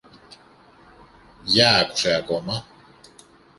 Για 1.43 1.77
άκουσε 1.77 2.15
ακόμα. 2.17 2.65